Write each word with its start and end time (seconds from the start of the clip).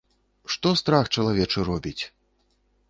Што 0.53 0.71
страх 0.81 1.05
чалавечы 1.17 1.59
робіць! 1.71 1.99